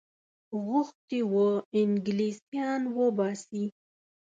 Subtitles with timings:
[0.65, 1.49] غوښتي وه
[1.81, 3.65] انګلیسیان وباسي.